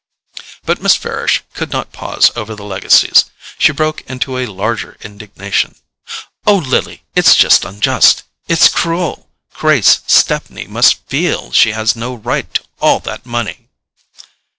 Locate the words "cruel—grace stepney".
8.67-10.65